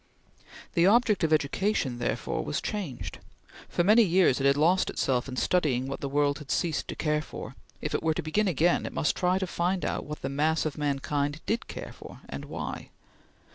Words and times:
The 0.73 0.87
object 0.87 1.23
of 1.23 1.31
education, 1.31 1.99
therefore, 1.99 2.43
was 2.43 2.59
changed. 2.59 3.19
For 3.69 3.83
many 3.83 4.01
years 4.01 4.39
it 4.41 4.47
had 4.47 4.57
lost 4.57 4.89
itself 4.89 5.27
in 5.29 5.35
studying 5.35 5.85
what 5.87 5.99
the 6.01 6.09
world 6.09 6.39
had 6.39 6.49
ceased 6.49 6.87
to 6.87 6.95
care 6.95 7.21
for; 7.21 7.53
if 7.81 7.93
it 7.93 8.01
were 8.01 8.15
to 8.15 8.23
begin 8.23 8.47
again, 8.47 8.87
it 8.87 8.93
must 8.93 9.15
try 9.15 9.37
to 9.37 9.45
find 9.45 9.85
out 9.85 10.05
what 10.05 10.23
the 10.23 10.27
mass 10.27 10.65
of 10.65 10.75
mankind 10.75 11.39
did 11.45 11.67
care 11.67 11.93
for, 11.93 12.21
and 12.27 12.45
why. 12.45 12.89